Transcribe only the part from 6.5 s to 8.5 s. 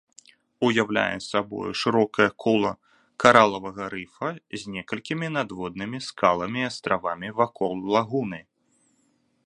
і астравамі вакол лагуны.